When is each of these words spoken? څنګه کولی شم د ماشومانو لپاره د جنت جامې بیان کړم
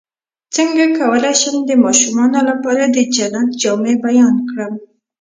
څنګه 0.55 0.85
کولی 0.99 1.33
شم 1.41 1.55
د 1.65 1.71
ماشومانو 1.83 2.39
لپاره 2.49 2.83
د 2.87 2.97
جنت 3.15 3.49
جامې 3.61 3.93
بیان 4.05 4.35
کړم 4.49 4.73